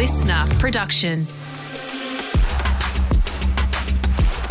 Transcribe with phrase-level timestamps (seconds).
[0.00, 1.26] LiSTNR production.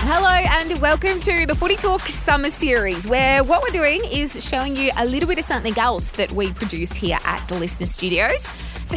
[0.02, 4.76] Hello and welcome to the Footy Talk Summer Series, where what we're doing is showing
[4.76, 8.48] you a little bit of something else that we produce here at the LiSTNR Studios.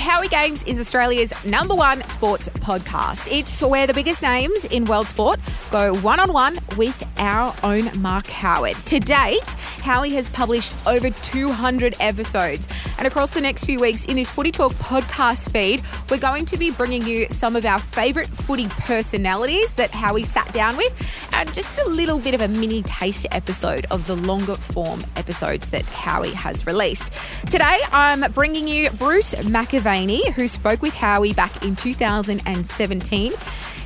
[0.00, 3.28] Howie Games is Australia's number one sports podcast.
[3.30, 5.38] It's where the biggest names in world sport
[5.70, 8.74] go one on one with our own Mark Howard.
[8.86, 9.52] To date,
[9.82, 12.68] Howie has published over 200 episodes.
[12.96, 16.56] And across the next few weeks in this Footy Talk podcast feed, we're going to
[16.56, 20.94] be bringing you some of our favourite footy personalities that Howie sat down with
[21.32, 25.68] and just a little bit of a mini taste episode of the longer form episodes
[25.70, 27.12] that Howie has released.
[27.50, 29.34] Today, I'm bringing you Bruce
[29.82, 33.32] McAvaney, who spoke with Howie back in 2017.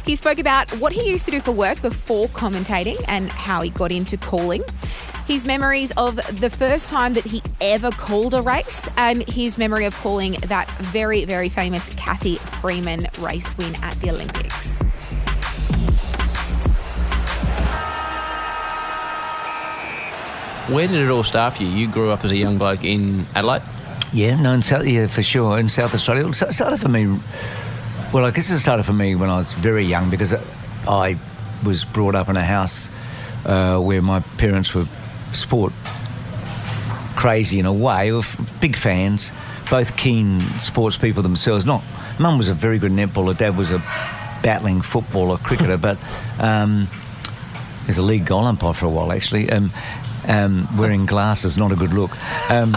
[0.05, 3.71] He spoke about what he used to do for work before commentating and how he
[3.71, 4.63] got into calling.
[5.27, 9.87] His memories of the first time that he ever called a race, and his memory
[9.87, 14.83] of calling that very, very famous Cathy Freeman race win at the Olympics.
[20.69, 21.69] Where did it all start for you?
[21.71, 23.63] You grew up as a young bloke in Adelaide.
[24.13, 26.27] Yeah, no, in South, yeah, for sure, in South Australia.
[26.29, 27.19] It started for me.
[28.13, 30.35] Well, I guess it started for me when I was very young because
[30.89, 31.19] I
[31.65, 32.89] was brought up in a house
[33.45, 34.87] uh, where my parents were
[35.33, 35.73] sport
[37.17, 39.33] crazy in a way, of big fans,
[39.71, 41.67] both keen sports people themselves.
[41.67, 41.83] Not,
[42.19, 43.79] mum was a very good netballer, dad was a
[44.43, 45.99] battling footballer, cricketer, but
[46.39, 46.89] um,
[47.87, 49.51] he's a league goal umpire for a while actually.
[49.51, 49.73] Um,
[50.29, 52.11] um, wearing glasses, not a good look.
[52.51, 52.75] Um,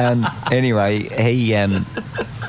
[0.00, 1.86] um, anyway, he um,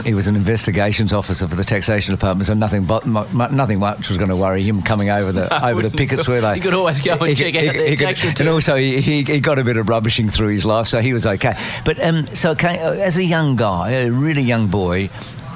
[0.03, 4.17] he was an investigations officer for the taxation department, so nothing but nothing much was
[4.17, 6.55] going to worry him coming over the no, over the pickets where they.
[6.61, 9.01] You could always go and he, check he, out he, their could, And also, he,
[9.23, 11.57] he, got a bit of rubbishing through his life, so he was okay.
[11.85, 15.09] But um, so okay, as a young guy, a really young boy,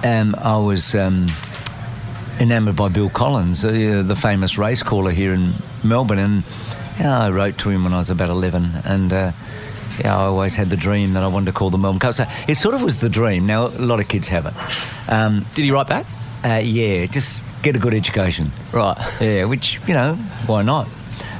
[0.03, 0.95] um, I was
[2.39, 6.43] enamoured by Bill Collins, uh, the famous race caller here in Melbourne, and
[6.99, 9.31] yeah, I wrote to him when I was about 11, and uh,
[9.99, 12.13] yeah, I always had the dream that I wanted to call the Melbourne Cup.
[12.13, 13.45] So it sort of was the dream.
[13.45, 14.53] Now, a lot of kids have it.
[15.07, 16.05] Um, Did he write back?
[16.43, 18.51] Uh, yeah, just get a good education.
[18.71, 18.97] Right.
[19.19, 20.87] Yeah, which, you know, why not?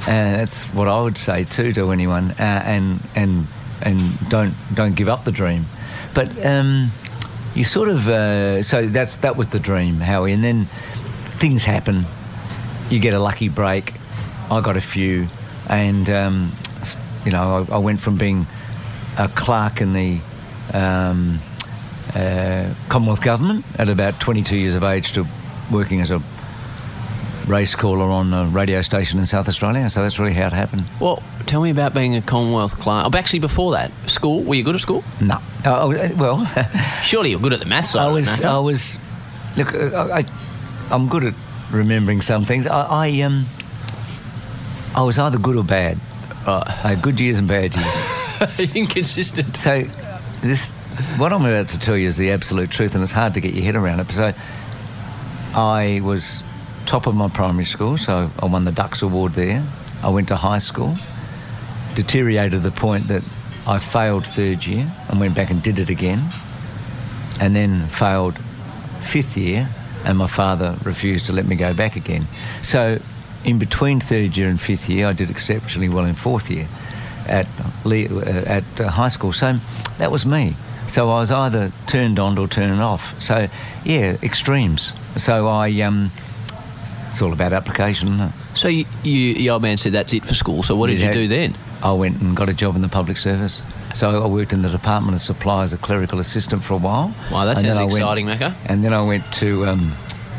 [0.06, 3.48] Uh, that's what I would say too to anyone, uh, and and
[3.82, 5.66] and don't don't give up the dream.
[6.14, 6.92] But um,
[7.56, 10.66] you sort of uh, so that's that was the dream, Howie, and then
[11.38, 12.06] things happen.
[12.88, 13.94] You get a lucky break.
[14.48, 15.26] I got a few,
[15.68, 16.52] and um,
[17.26, 18.46] you know, I, I, went from being
[19.18, 20.20] a clerk in the
[20.72, 21.40] um,
[22.14, 25.26] uh, Commonwealth Government at about 22 years of age to
[25.70, 26.22] working as a
[27.46, 29.90] race caller on a radio station in South Australia.
[29.90, 30.84] So that's really how it happened.
[31.00, 33.06] Well, tell me about being a Commonwealth clerk.
[33.06, 34.42] Oh, actually, before that, school.
[34.42, 35.04] Were you good at school?
[35.20, 35.38] No.
[35.64, 36.46] Uh, well,
[37.02, 38.06] surely you're good at the maths side.
[38.06, 38.40] I was.
[38.40, 38.98] I was.
[39.56, 41.34] Look, I, I, am good at
[41.72, 42.66] remembering some things.
[42.66, 43.46] I, I um.
[44.94, 45.98] I was either good or bad.
[46.46, 48.60] Uh, uh, good years and bad years.
[48.76, 49.56] Inconsistent.
[49.56, 49.82] So,
[50.42, 50.70] this
[51.18, 53.52] what I'm about to tell you is the absolute truth, and it's hard to get
[53.52, 54.12] your head around it.
[54.12, 54.32] So,
[55.54, 56.44] I was
[56.86, 59.66] top of my primary school, so I won the Dux Award there.
[60.04, 60.94] I went to high school,
[61.96, 63.24] deteriorated to the point that
[63.66, 66.30] I failed third year and went back and did it again,
[67.40, 68.38] and then failed
[69.00, 69.68] fifth year,
[70.04, 72.28] and my father refused to let me go back again.
[72.62, 73.00] So
[73.44, 76.68] in between third year and fifth year, I did exceptionally well in fourth year
[77.26, 77.48] at
[77.84, 77.90] uh,
[78.46, 79.32] at uh, high school.
[79.32, 79.58] So
[79.98, 80.54] that was me.
[80.86, 83.20] So I was either turned on or turned off.
[83.20, 83.48] So
[83.84, 84.92] yeah, extremes.
[85.16, 86.10] So I um,
[87.08, 88.32] it's all about application.
[88.54, 90.62] So you, you, your man said that's it for school.
[90.62, 91.56] So what did you do then?
[91.82, 93.62] I went and got a job in the public service.
[93.94, 97.14] So I worked in the Department of Supply as a clerical assistant for a while.
[97.30, 98.56] Wow, that sounds exciting, went, Mecca.
[98.66, 99.92] And then I went to um,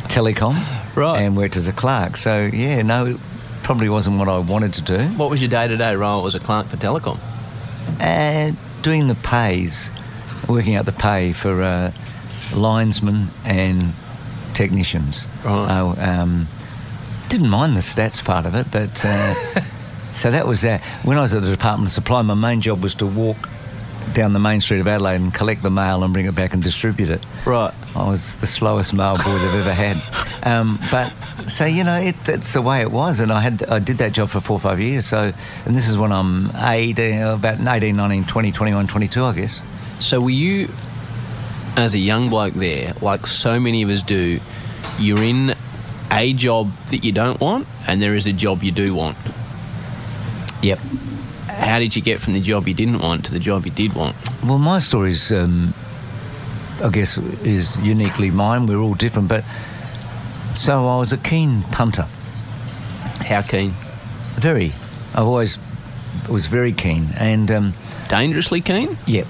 [0.04, 0.56] telecom
[0.98, 1.22] right.
[1.22, 2.18] and worked as a clerk.
[2.18, 3.18] So, yeah, no, it
[3.64, 5.08] probably wasn't what I wanted to do.
[5.10, 7.20] What was your day to day role as a clerk for Telecom?
[8.00, 9.92] Uh, doing the pays,
[10.48, 11.92] working out the pay for uh,
[12.54, 13.94] linesmen and
[14.54, 15.28] technicians.
[15.46, 15.70] Right.
[15.70, 16.48] Uh, um,
[17.30, 19.06] didn't mind the stats part of it, but.
[19.06, 19.34] Uh,
[20.12, 20.82] so that was that.
[21.04, 23.50] When I was at the Department of Supply, my main job was to walk
[24.14, 26.62] down the main street of Adelaide and collect the mail and bring it back and
[26.62, 27.26] distribute it.
[27.46, 27.74] Right.
[27.96, 29.98] I was the slowest mail boy I've ever had.
[30.44, 31.08] Um, but
[31.50, 34.14] so you know, it, that's the way it was, and I had I did that
[34.14, 35.06] job for four or five years.
[35.06, 35.34] So,
[35.66, 39.62] and this is when I'm 18, about 18, 19, 20, 21, 22, I guess.
[40.00, 40.70] So were you,
[41.76, 44.40] as a young bloke there, like so many of us do,
[45.00, 45.56] you're in
[46.12, 49.18] a job that you don't want, and there is a job you do want.
[50.62, 50.80] Yep
[51.58, 53.94] how did you get from the job you didn't want to the job you did
[53.94, 54.16] want?
[54.44, 55.74] Well, my story's um,
[56.82, 58.68] I guess, is uniquely mine.
[58.68, 59.44] We're all different, but
[60.54, 62.08] so I was a keen punter.
[63.20, 63.74] How keen?
[64.36, 64.74] Very.
[65.14, 65.58] I've always
[66.30, 67.74] was very keen, and um,
[68.08, 68.98] Dangerously keen?
[69.06, 69.28] Yep.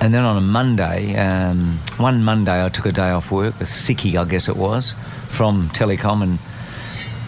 [0.00, 3.64] And then on a Monday, um, one Monday, I took a day off work, a
[3.64, 4.94] sickie, I guess it was,
[5.28, 6.38] from Telecom and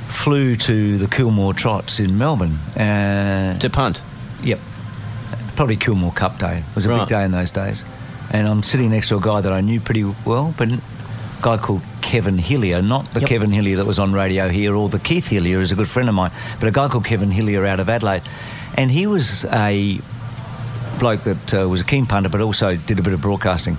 [0.09, 2.55] flew to the Kilmore Trots in Melbourne.
[2.77, 4.03] Uh, To punt.
[4.43, 4.61] Yep.
[5.57, 6.59] Probably Kilmore Cup Day.
[6.59, 6.99] It was a Right.
[7.01, 7.85] big day in those days.
[8.31, 10.81] And I'm sitting next to a guy that I knew pretty well, but a
[11.43, 13.29] guy called Kevin Hillier, not the Yep.
[13.29, 16.09] Kevin Hillier that was on radio here, or the Keith Hillier is a good friend
[16.09, 16.31] of mine,
[16.61, 18.23] but a guy called Kevin Hillier out of Adelaide.
[18.75, 20.01] And he was a
[20.99, 23.79] bloke that uh, was a keen punter, but also did a bit of broadcasting.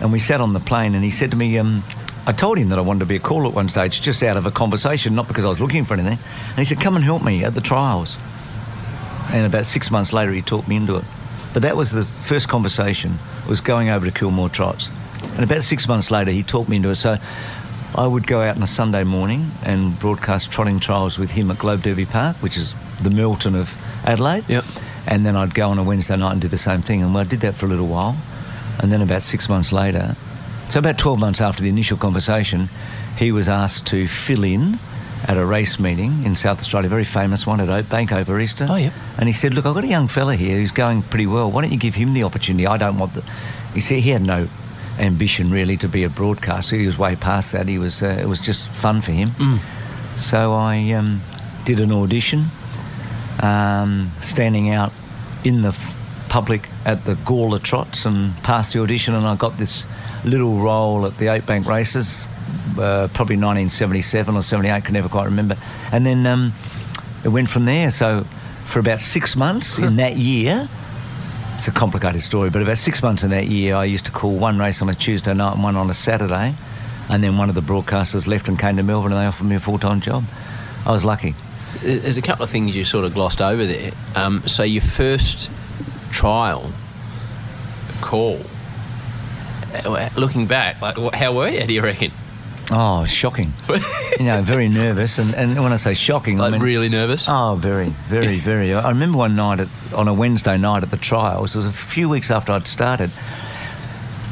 [0.00, 1.82] And we sat on the plane, and he said to me, um,
[2.26, 4.36] I told him that I wanted to be a caller at one stage, just out
[4.36, 6.18] of a conversation, not because I was looking for anything.
[6.50, 8.18] And he said, Come and help me at the trials.
[9.30, 11.04] And about six months later, he talked me into it.
[11.52, 13.18] But that was the first conversation,
[13.48, 14.90] was going over to Kilmore Trots.
[15.22, 16.96] And about six months later, he talked me into it.
[16.96, 17.16] So
[17.94, 21.58] I would go out on a Sunday morning and broadcast trotting trials with him at
[21.58, 24.44] Globe Derby Park, which is the Milton of Adelaide.
[24.48, 24.64] Yep.
[25.06, 27.02] And then I'd go on a Wednesday night and do the same thing.
[27.02, 28.16] And I did that for a little while.
[28.78, 30.16] And then about six months later,
[30.68, 32.68] so about 12 months after the initial conversation,
[33.16, 34.78] he was asked to fill in
[35.24, 38.66] at a race meeting in South Australia, a very famous one at Oakbank over Easter.
[38.68, 38.92] Oh, yep.
[39.18, 41.50] And he said, Look, I've got a young fella here who's going pretty well.
[41.50, 42.66] Why don't you give him the opportunity?
[42.66, 43.24] I don't want the.
[43.74, 44.48] He said he had no
[44.98, 46.76] ambition really to be a broadcaster.
[46.76, 47.68] He was way past that.
[47.68, 48.02] He was.
[48.02, 49.30] Uh, it was just fun for him.
[50.18, 51.20] So I um,
[51.64, 52.46] did an audition,
[53.40, 54.92] um, standing out
[55.44, 55.98] in the f-
[56.28, 59.84] public at the Gawler Trots and passed the audition, and I got this
[60.24, 62.26] little role at the Oakbank races,
[62.78, 65.56] uh, probably 1977 or 78, can never quite remember.
[65.92, 66.52] And then um,
[67.24, 67.90] it went from there.
[67.90, 68.24] So
[68.64, 70.68] for about six months in that year,
[71.54, 74.36] it's a complicated story, but about six months in that year, I used to call
[74.36, 76.54] one race on a Tuesday night and one on a Saturday.
[77.08, 79.56] And then one of the broadcasters left and came to Melbourne and they offered me
[79.56, 80.24] a full time job.
[80.84, 81.34] I was lucky.
[81.82, 83.92] There's a couple of things you sort of glossed over there.
[84.14, 85.50] Um, so your first
[86.10, 86.72] trial
[88.00, 88.40] call,
[89.74, 91.66] uh, looking back, like how were you?
[91.66, 92.12] Do you reckon?
[92.70, 93.52] Oh, shocking.
[94.18, 95.18] you know, very nervous.
[95.18, 96.62] And, and when I say shocking, I Like mean.
[96.62, 97.26] really nervous?
[97.28, 98.74] Oh, very, very, very.
[98.74, 101.54] I remember one night at, on a Wednesday night at the trials.
[101.54, 103.10] It was a few weeks after I'd started.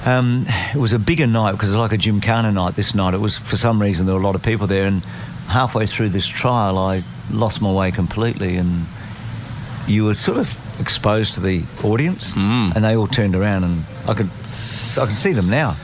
[0.04, 2.74] Um, it was a bigger night because it was like a Gymkhana night.
[2.76, 5.02] This night, it was for some reason there were a lot of people there, and
[5.46, 8.86] halfway through this trial, I lost my way completely, and
[9.86, 12.74] you were sort of exposed to the audience, Mm.
[12.74, 14.28] and they all turned around, and I could,
[15.00, 15.76] I can see them now.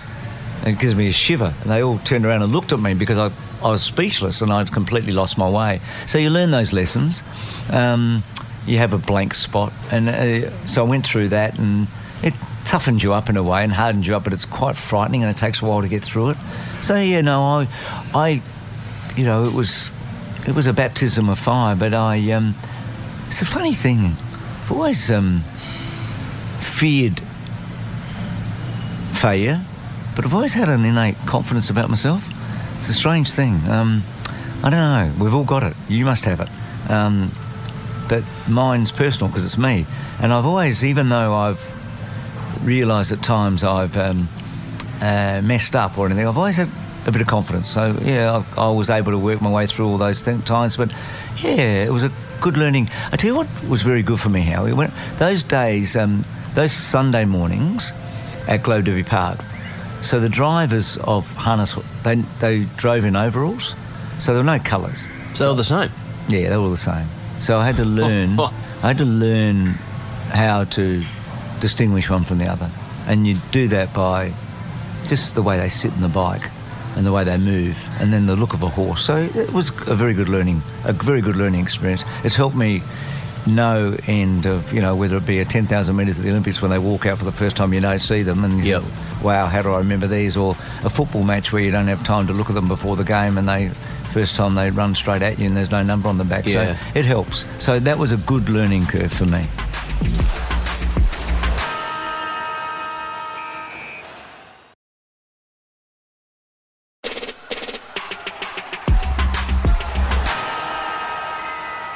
[0.65, 1.55] It gives me a shiver.
[1.63, 3.31] And they all turned around and looked at me because I,
[3.63, 5.81] I was speechless and I'd completely lost my way.
[6.07, 7.23] So you learn those lessons.
[7.71, 8.23] Um,
[8.67, 9.73] you have a blank spot.
[9.91, 11.89] And uh, so I went through that and
[12.23, 12.35] it
[12.65, 15.31] toughened you up in a way and hardened you up, but it's quite frightening and
[15.31, 16.37] it takes a while to get through it.
[16.83, 17.69] So, yeah, no, I,
[18.15, 18.43] I
[19.17, 19.91] you know, it was,
[20.47, 22.55] it was a baptism of fire, but I, um,
[23.27, 24.17] it's a funny thing.
[24.63, 25.43] I've always um,
[26.61, 27.21] feared
[29.13, 29.63] failure,
[30.15, 32.29] but I've always had an innate confidence about myself.
[32.79, 33.61] It's a strange thing.
[33.69, 34.03] Um,
[34.63, 34.73] I don't
[35.19, 35.25] know.
[35.25, 35.75] We've all got it.
[35.89, 36.49] You must have it.
[36.91, 37.33] Um,
[38.09, 39.87] but mine's personal because it's me.
[40.21, 41.77] And I've always, even though I've
[42.63, 44.29] realised at times I've um,
[45.01, 46.69] uh, messed up or anything, I've always had
[47.07, 47.69] a bit of confidence.
[47.69, 50.77] So, yeah, I, I was able to work my way through all those th- times.
[50.77, 50.93] But,
[51.39, 52.91] yeah, it was a good learning.
[53.13, 54.73] I tell you what was very good for me, Howie.
[54.73, 56.25] When, those days, um,
[56.55, 57.93] those Sunday mornings
[58.49, 59.39] at Globe Derby Park,
[60.03, 63.75] so the drivers of harness, they, they drove in overalls,
[64.19, 65.09] so there were no colours.
[65.35, 65.91] so they're the same.
[66.29, 67.07] Yeah, they were all the same.
[67.41, 68.39] So I had to learn.
[68.83, 69.67] I had to learn
[70.33, 71.03] how to
[71.61, 72.71] distinguish one from the other,
[73.07, 74.33] and you do that by
[75.05, 76.51] just the way they sit in the bike
[76.97, 79.05] and the way they move, and then the look of a horse.
[79.05, 82.05] So it was a very good learning, a very good learning experience.
[82.25, 82.83] It's helped me
[83.51, 86.71] know end of you know whether it be a 10,000 metres at the Olympics when
[86.71, 88.83] they walk out for the first time you don't see them and you Yep.
[89.23, 90.53] wow how do I remember these or
[90.85, 93.37] a football match where you don't have time to look at them before the game
[93.39, 93.69] and they
[94.13, 96.77] first time they run straight at you and there's no number on the back Yeah.
[96.77, 99.47] so it helps so that was a good learning curve for me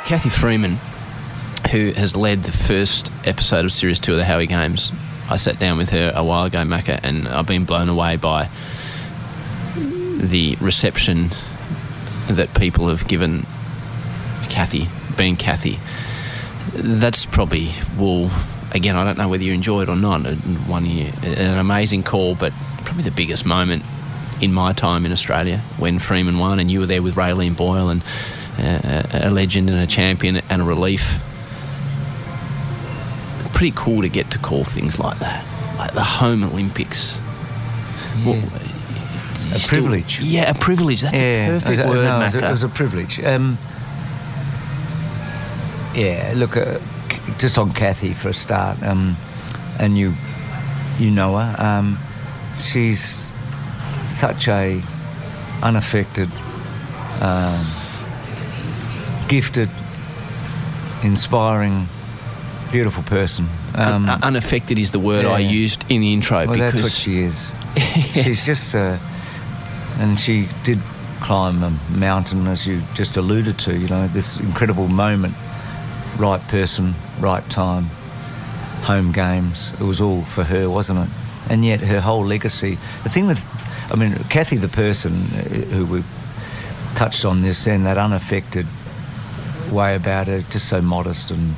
[0.04, 0.78] Cathy Freeman,
[1.74, 4.92] who has led the first episode of Series 2 of the Howie Games,
[5.28, 8.48] I sat down with her a while ago, Macca, and I've been blown away by
[9.74, 11.30] the reception
[12.28, 13.44] that people have given
[14.48, 15.80] Cathy, being Cathy.
[16.74, 18.30] That's probably will
[18.70, 18.94] again.
[18.94, 20.24] I don't know whether you enjoyed it or not.
[20.24, 20.34] uh,
[20.68, 22.52] One year, an amazing call, but
[22.84, 23.82] probably the biggest moment
[24.40, 27.88] in my time in Australia when Freeman won, and you were there with Raelene Boyle
[27.88, 28.04] and
[28.60, 31.18] uh, a legend and a champion and a relief.
[33.54, 35.46] Pretty cool to get to call things like that,
[35.78, 37.20] like the home Olympics.
[38.24, 38.42] Well,
[39.54, 40.20] A still- privilege.
[40.20, 41.02] Yeah, a privilege.
[41.02, 43.20] That's a perfect was, word, no, it was, a, it was a privilege.
[43.24, 43.58] Um,
[45.94, 46.78] yeah, look, uh,
[47.38, 49.16] just on Cathy for a start, um,
[49.78, 50.14] and you,
[50.98, 51.54] you know her.
[51.58, 51.98] Um,
[52.58, 53.30] she's
[54.08, 54.82] such a
[55.62, 56.28] unaffected,
[57.20, 57.64] um,
[59.28, 59.70] gifted,
[61.04, 61.88] inspiring,
[62.70, 63.48] beautiful person.
[63.74, 66.82] Um, Un- un- unaffected is the word I used in the intro well, because that's
[66.84, 67.52] what she is.
[68.24, 68.98] She's just a,
[69.98, 70.80] and she did
[71.20, 73.76] climb a mountain, as you just alluded to.
[73.76, 75.34] You know, this incredible moment,
[76.18, 77.84] right person, right time,
[78.82, 79.72] home games.
[79.80, 81.08] It was all for her, wasn't it?
[81.50, 82.78] And yet, her whole legacy.
[83.02, 83.44] The thing with,
[83.90, 85.40] I mean, Cathy, the person uh,
[85.74, 86.04] who we
[86.94, 88.66] touched on this, and that unaffected
[89.70, 91.54] way about her, just so modest and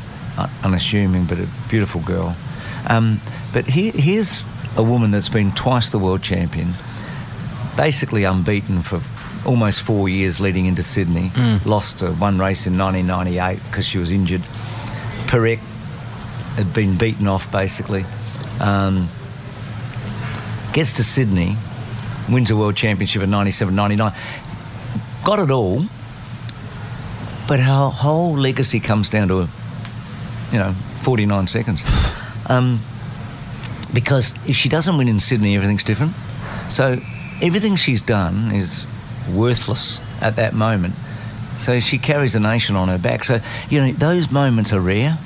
[0.64, 2.36] unassuming, but a beautiful girl.
[2.88, 3.20] Um,
[3.52, 4.44] but here, here's
[4.76, 6.72] a woman that's been twice the world champion,
[7.76, 9.00] basically unbeaten for
[9.46, 11.30] almost four years leading into Sydney.
[11.64, 14.42] Lost uh, one race in 1998 because she was injured.
[15.26, 15.58] Perec
[16.56, 18.04] had been beaten off basically.
[18.60, 19.08] Um,
[20.72, 21.56] gets to Sydney,
[22.28, 24.12] wins a world championship in 97 99.
[25.24, 25.84] Got it all,
[27.48, 29.48] but her whole legacy comes down to,
[30.52, 31.82] you know, 49 seconds.
[32.48, 32.80] Um,
[33.92, 36.12] because if she doesn't win in Sydney, everything's different.
[36.70, 37.00] So
[37.40, 38.86] everything she's done is
[39.32, 40.94] worthless at that moment.
[41.58, 43.24] So she carries a nation on her back.
[43.24, 45.18] So, you know, those moments are rare.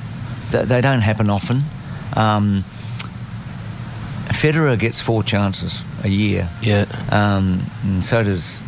[0.50, 1.62] They, they don't happen often.
[2.15, 2.65] Um,
[4.29, 8.61] Federer gets four chances a year yeah, um, and so does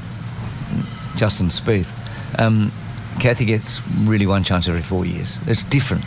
[1.16, 1.90] Justin Spieth.
[2.38, 2.72] Um,
[3.20, 5.38] Cathy gets really one chance every four years.
[5.46, 6.04] It's different,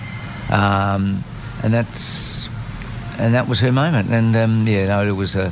[0.50, 1.24] um,
[1.64, 2.48] and that's
[3.18, 4.10] and that was her moment.
[4.12, 5.52] And um, yeah, no, it was a.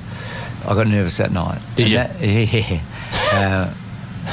[0.66, 1.60] I got nervous that night.
[1.76, 1.98] Did you?
[1.98, 2.82] that- yeah.
[3.32, 3.74] Uh,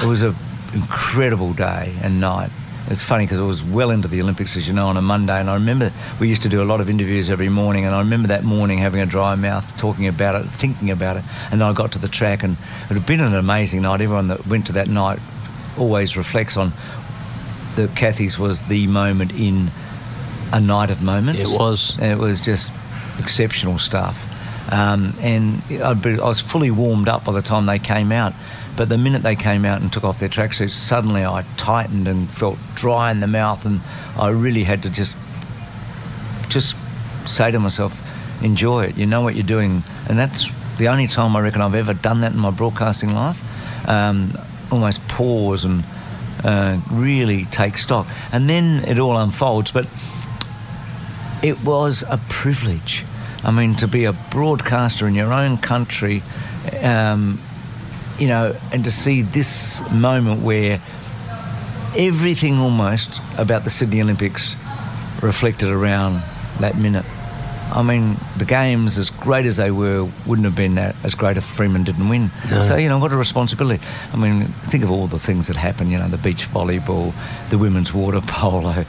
[0.02, 0.34] it was an
[0.74, 2.50] incredible day and night.
[2.88, 5.38] It's funny because it was well into the Olympics, as you know, on a Monday.
[5.38, 7.84] And I remember we used to do a lot of interviews every morning.
[7.84, 11.24] And I remember that morning having a dry mouth, talking about it, thinking about it.
[11.52, 12.56] And then I got to the track, and
[12.90, 14.00] it had been an amazing night.
[14.00, 15.20] Everyone that went to that night
[15.78, 16.72] always reflects on
[17.76, 19.70] that Cathy's was the moment in
[20.52, 21.40] a night of moments.
[21.40, 21.98] It was.
[21.98, 22.72] It was just
[23.18, 24.26] exceptional stuff.
[24.72, 28.34] Um, and I'd be, I was fully warmed up by the time they came out.
[28.76, 32.30] But the minute they came out and took off their tracksuits, suddenly I tightened and
[32.30, 33.80] felt dry in the mouth, and
[34.16, 35.16] I really had to just,
[36.48, 36.76] just
[37.26, 38.00] say to myself,
[38.42, 38.96] enjoy it.
[38.96, 42.22] You know what you're doing, and that's the only time I reckon I've ever done
[42.22, 43.42] that in my broadcasting life.
[43.86, 44.38] Um,
[44.70, 45.84] almost pause and
[46.44, 49.72] uh, really take stock, and then it all unfolds.
[49.72, 49.88] But
[51.42, 53.04] it was a privilege.
[53.42, 56.22] I mean, to be a broadcaster in your own country,
[56.82, 57.40] um,
[58.18, 60.82] you know, and to see this moment where
[61.96, 64.56] everything almost about the Sydney Olympics
[65.22, 66.22] reflected around
[66.60, 67.06] that minute.
[67.72, 71.36] I mean, the games, as great as they were, wouldn't have been that as great
[71.36, 72.30] if Freeman didn't win.
[72.48, 73.82] So, you know, what a responsibility.
[74.12, 77.14] I mean, think of all the things that happened, you know, the beach volleyball,
[77.50, 78.84] the women's water polo,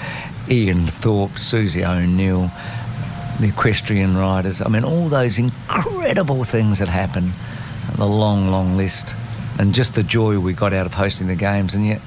[0.50, 2.52] Ian Thorpe, Susie O'Neill,
[3.40, 4.62] the equestrian riders.
[4.62, 7.34] I mean, all those incredible things that happened,
[7.98, 9.16] the long, long list,
[9.60, 11.76] and just the joy we got out of hosting the games.
[11.76, 12.02] And yet,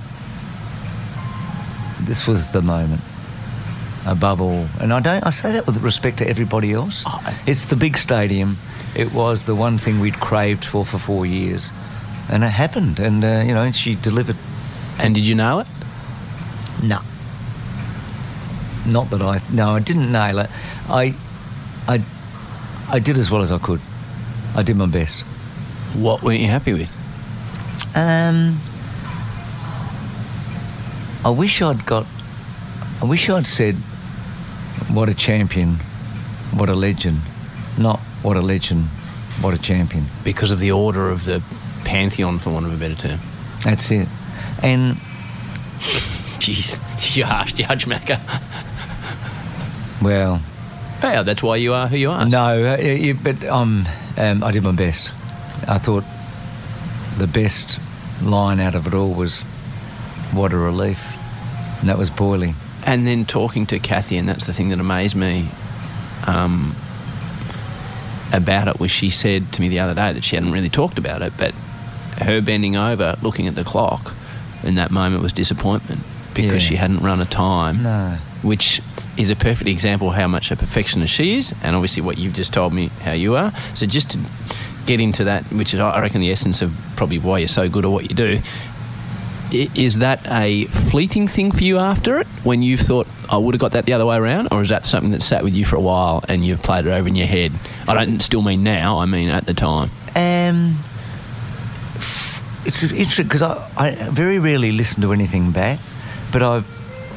[2.00, 3.00] this was the moment
[4.06, 4.66] above all.
[4.80, 5.24] And I don't.
[5.26, 7.02] I say that with respect to everybody else.
[7.06, 8.58] Oh, It's the big stadium.
[8.94, 11.72] It was the one thing we'd craved for for four years,
[12.28, 12.98] and it happened.
[13.00, 14.36] And uh, you know, she delivered.
[14.98, 15.66] and did you know it?
[16.82, 17.00] No.
[18.86, 19.40] Not that I.
[19.50, 20.50] No, I didn't nail it.
[20.88, 21.14] I,
[21.88, 22.02] I,
[22.90, 23.80] I did as well as I could.
[24.54, 25.22] I did my best.
[25.94, 26.94] What weren't you happy with?
[27.94, 28.60] Um,
[31.24, 32.06] I wish I'd got.
[33.00, 33.76] I wish I'd said,
[34.88, 35.80] "What a champion,
[36.52, 37.20] what a legend,"
[37.78, 38.88] not "What a legend,
[39.40, 41.42] what a champion." Because of the order of the
[41.84, 43.20] pantheon, for want of a better term.
[43.64, 44.08] That's it.
[44.62, 44.96] And
[46.38, 46.78] Jeez,
[47.16, 48.18] you're harsh judge, Macca.
[50.02, 50.40] well,
[51.00, 52.24] Hey, that's why you are who you are.
[52.26, 55.12] no, uh, but um, um, I did my best.
[55.68, 56.04] I thought
[57.18, 57.78] the best
[58.22, 59.42] line out of it all was,
[60.32, 61.02] "What a relief,"
[61.80, 62.54] and that was boiling.
[62.84, 65.48] And then talking to Cathy, and that's the thing that amazed me.
[66.26, 66.76] Um,
[68.32, 70.98] about it was she said to me the other day that she hadn't really talked
[70.98, 71.52] about it, but
[72.22, 74.14] her bending over, looking at the clock,
[74.64, 76.00] in that moment was disappointment
[76.32, 76.68] because Yeah.
[76.70, 78.16] she hadn't run a time, No.
[78.42, 78.80] which
[79.16, 82.32] is a perfect example of how much a perfectionist she is, and obviously what you've
[82.34, 83.52] just told me how you are.
[83.74, 84.18] So just to
[84.86, 87.84] get into that, which is I reckon the essence of probably why you're so good
[87.84, 88.40] at what you do.
[89.54, 93.60] Is that a fleeting thing for you after it when you've thought I would have
[93.60, 95.76] got that the other way around, or is that something that sat with you for
[95.76, 97.52] a while and you've played it over in your head?
[97.86, 98.98] I don't still mean now.
[98.98, 99.90] I mean at the time.
[100.16, 100.78] Um,
[102.66, 105.78] it's interesting because I, I very rarely listen to anything back,
[106.32, 106.62] but I,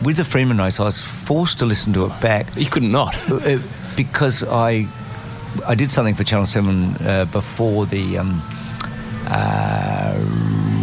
[0.04, 3.16] with the Freeman race, I was forced to listen to it back You couldn't not.
[3.32, 3.60] uh,
[3.96, 4.88] because I,
[5.66, 8.42] I did something for Channel Seven uh, before the um,
[9.26, 9.97] uh,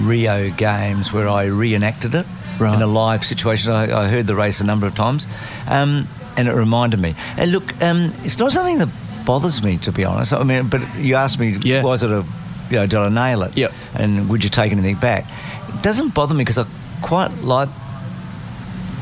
[0.04, 2.26] Rio Games where I reenacted it
[2.58, 2.74] Right.
[2.74, 3.72] in a live situation.
[3.72, 5.26] I, I heard the race a number of times,
[5.66, 6.06] um,
[6.36, 7.14] and it reminded me.
[7.36, 8.88] And look, um, it's not something that
[9.26, 10.32] bothers me to be honest.
[10.32, 11.82] I mean, but you asked me, Yeah.
[11.82, 12.24] was it a,
[12.70, 13.56] you know, did I nail it?
[13.56, 13.72] Yep.
[13.94, 15.24] And would you take anything back?
[15.74, 16.66] It doesn't bother me because I
[17.02, 17.68] quite like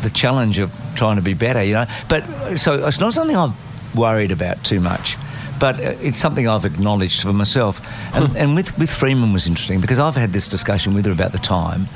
[0.02, 1.87] the challenge of trying to be better, you know.
[2.09, 3.52] But so it's not something I've
[3.94, 5.16] worried about too much,
[5.62, 7.81] but uh, it's something I've acknowledged for myself.
[8.14, 11.31] And, and with with Freeman was interesting because I've had this discussion with her about
[11.31, 11.87] the time.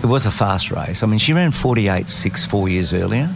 [0.00, 1.02] It was a fast race.
[1.02, 3.28] I mean, she ran 48.6 four years earlier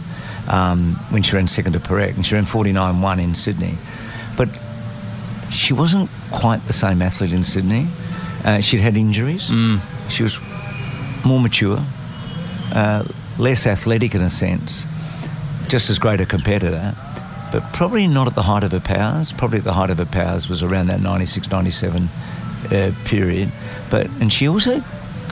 [0.47, 3.77] um, when she ran second to Perec, and she ran 49.1 in Sydney.
[4.37, 4.47] But
[5.51, 7.87] she wasn't quite the same athlete in Sydney.
[8.45, 9.49] Uh, she'd had injuries.
[10.07, 10.39] She was
[11.25, 11.83] more mature,
[12.71, 13.03] uh,
[13.37, 14.85] less athletic in a sense,
[15.67, 16.95] just as great a competitor,
[17.51, 19.31] but probably not at the height of her powers.
[19.31, 22.09] Probably at the height of her powers was around that 96, 97
[22.71, 23.51] uh, period.
[23.89, 24.83] But and she also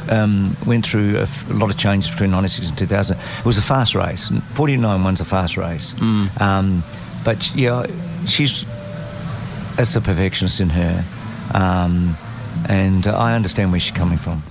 [0.10, 3.17] um, went through a, f- a lot of changes between 96 and 2000.
[3.17, 4.29] It was a fast race.
[4.51, 5.96] 49 one's a fast race.
[6.39, 6.84] Um,
[7.24, 7.86] but yeah,
[8.25, 8.65] she's
[9.75, 11.03] that's the perfectionist in her.
[11.53, 12.15] Um,
[12.70, 14.43] and uh, I understand where she's coming from.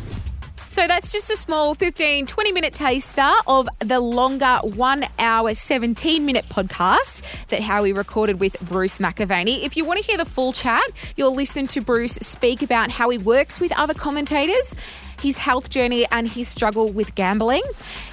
[0.72, 6.24] So that's just a small 15, 20 minute taster of the longer one hour, 17
[6.24, 9.62] minute podcast that Howie recorded with Bruce McAvaney.
[9.62, 10.82] If you want to hear the full chat,
[11.14, 14.74] you'll listen to Bruce speak about how he works with other commentators.
[15.22, 17.62] His health journey and his struggle with gambling.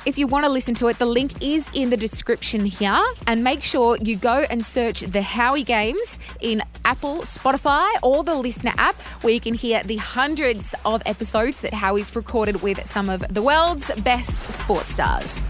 [0.05, 3.03] If you want to listen to it, the link is in the description here.
[3.25, 8.33] And make sure you go and search the Howie Games in Apple, Spotify, or the
[8.33, 13.09] LiSTNR app, where you can hear the hundreds of episodes that Howie's recorded with some
[13.09, 15.41] of the world's best sports stars.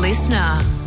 [0.00, 0.85] LiSTNR.